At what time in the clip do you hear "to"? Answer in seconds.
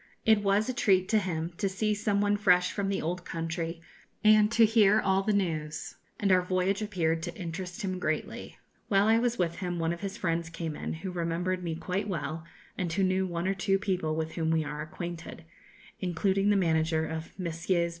1.09-1.19, 1.59-1.69, 4.51-4.65, 7.21-7.35